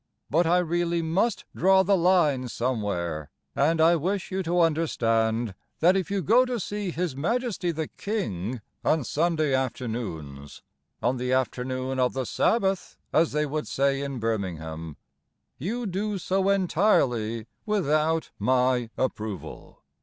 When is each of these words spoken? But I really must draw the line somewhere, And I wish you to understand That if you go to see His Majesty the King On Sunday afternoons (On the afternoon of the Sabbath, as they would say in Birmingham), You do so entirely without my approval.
But 0.31 0.47
I 0.47 0.57
really 0.57 1.03
must 1.03 1.45
draw 1.55 1.83
the 1.83 1.95
line 1.95 2.47
somewhere, 2.47 3.29
And 3.55 3.79
I 3.79 3.95
wish 3.95 4.31
you 4.31 4.41
to 4.41 4.61
understand 4.61 5.53
That 5.79 5.95
if 5.95 6.09
you 6.09 6.23
go 6.23 6.43
to 6.43 6.59
see 6.59 6.89
His 6.89 7.15
Majesty 7.15 7.69
the 7.71 7.87
King 7.87 8.61
On 8.83 9.03
Sunday 9.03 9.53
afternoons 9.53 10.63
(On 11.03 11.17
the 11.17 11.31
afternoon 11.31 11.99
of 11.99 12.13
the 12.13 12.25
Sabbath, 12.25 12.97
as 13.13 13.31
they 13.31 13.45
would 13.45 13.67
say 13.67 14.01
in 14.01 14.17
Birmingham), 14.17 14.97
You 15.59 15.85
do 15.85 16.17
so 16.17 16.49
entirely 16.49 17.45
without 17.67 18.31
my 18.39 18.89
approval. 18.97 19.83